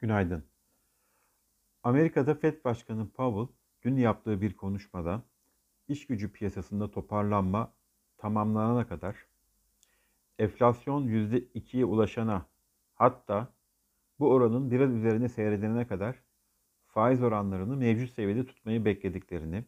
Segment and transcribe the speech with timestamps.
[0.00, 0.44] Günaydın.
[1.82, 5.22] Amerika'da Fed Başkanı Powell dün yaptığı bir konuşmada
[5.88, 7.72] iş gücü piyasasında toparlanma
[8.18, 9.16] tamamlanana kadar
[10.38, 12.46] enflasyon %2'ye ulaşana
[12.94, 13.52] hatta
[14.18, 16.22] bu oranın biraz üzerine seyredene kadar
[16.86, 19.64] faiz oranlarını mevcut seviyede tutmayı beklediklerini,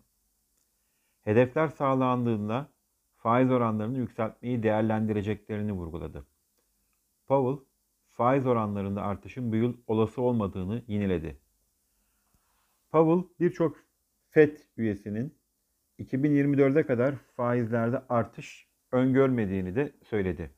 [1.25, 2.69] hedefler sağlandığında
[3.17, 6.27] faiz oranlarını yükseltmeyi değerlendireceklerini vurguladı.
[7.27, 7.67] Powell,
[8.13, 11.39] faiz oranlarında artışın bu yıl olası olmadığını yineledi.
[12.91, 13.77] Powell birçok
[14.31, 15.39] FED üyesinin
[15.99, 20.55] 2024'e kadar faizlerde artış öngörmediğini de söyledi.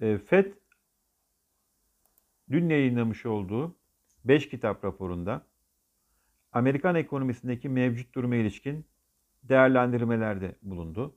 [0.00, 0.52] E, FED
[2.50, 3.76] dün yayınlamış olduğu
[4.24, 5.46] 5 kitap raporunda
[6.52, 8.84] Amerikan ekonomisindeki mevcut duruma ilişkin
[9.42, 11.16] değerlendirmelerde bulundu.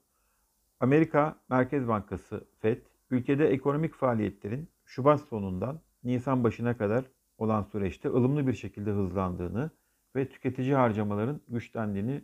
[0.80, 7.06] Amerika Merkez Bankası FED ülkede ekonomik faaliyetlerin Şubat sonundan Nisan başına kadar
[7.38, 9.72] olan süreçte ılımlı bir şekilde hızlandığını
[10.16, 12.22] ve tüketici harcamaların güçlendiğini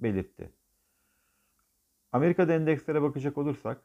[0.00, 0.52] belirtti.
[2.12, 3.80] Amerika'da endekslere bakacak olursak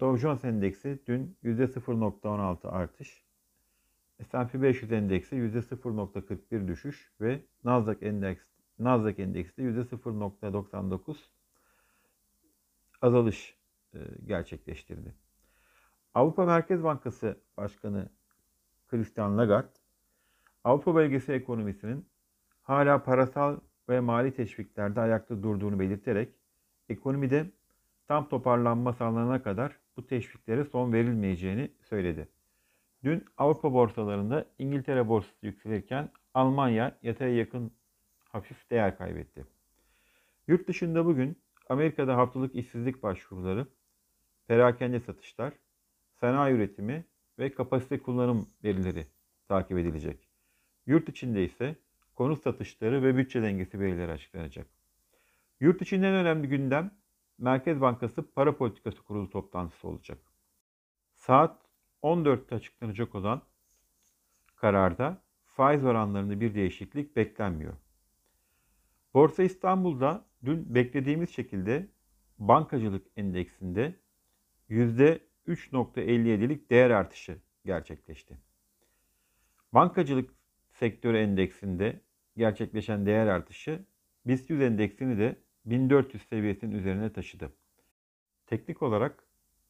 [0.00, 3.24] Dow Jones Endeksi dün %0.16 artış,
[4.30, 8.42] S&P 500 Endeksi %0.41 düşüş ve Nasdaq Endeks
[8.78, 11.16] Nasdaq Endeksi de %0.99
[13.02, 13.56] azalış
[13.94, 15.14] e, gerçekleştirdi.
[16.14, 18.08] Avrupa Merkez Bankası Başkanı
[18.88, 19.68] Christian Lagarde,
[20.64, 22.06] Avrupa bölgesi ekonomisinin
[22.62, 26.28] hala parasal ve mali teşviklerde ayakta durduğunu belirterek
[26.88, 27.50] ekonomide
[28.08, 32.28] tam toparlanma sağlanana kadar bu teşviklere son verilmeyeceğini söyledi.
[33.04, 37.72] Dün Avrupa borsalarında İngiltere borsası yükselirken Almanya yataya yakın
[38.18, 39.46] hafif değer kaybetti.
[40.46, 43.66] Yurt dışında bugün Amerika'da haftalık işsizlik başvuruları,
[44.46, 45.52] perakende satışlar,
[46.22, 47.04] sanayi üretimi
[47.38, 49.06] ve kapasite kullanım verileri
[49.48, 50.28] takip edilecek.
[50.86, 51.76] Yurt içinde ise
[52.14, 54.66] konut satışları ve bütçe dengesi verileri açıklanacak.
[55.60, 56.90] Yurt içinden önemli gündem
[57.38, 60.18] Merkez Bankası Para Politikası Kurulu toplantısı olacak.
[61.14, 61.58] Saat
[62.02, 63.42] 14'te açıklanacak olan
[64.56, 67.74] kararda faiz oranlarında bir değişiklik beklenmiyor.
[69.14, 71.88] Borsa İstanbul'da dün beklediğimiz şekilde
[72.38, 73.94] bankacılık endeksinde
[75.48, 78.38] %3.57'lik değer artışı gerçekleşti.
[79.72, 80.30] Bankacılık
[80.72, 82.00] sektörü endeksinde
[82.36, 83.84] gerçekleşen değer artışı
[84.26, 87.52] BIST 100 endeksini de 1400 seviyesinin üzerine taşıdı.
[88.46, 89.24] Teknik olarak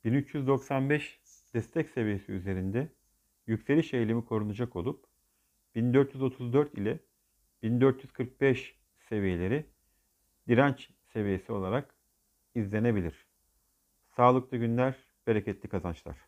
[0.05, 1.21] 1395
[1.55, 2.89] destek seviyesi üzerinde
[3.47, 5.07] yükseliş eğilimi korunacak olup
[5.75, 6.99] 1434 ile
[7.63, 8.79] 1445
[9.09, 9.67] seviyeleri
[10.49, 11.95] direnç seviyesi olarak
[12.55, 13.27] izlenebilir.
[14.17, 16.17] Sağlıklı günler, bereketli kazançlar.